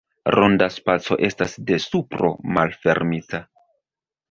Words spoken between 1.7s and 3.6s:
supro malfermita.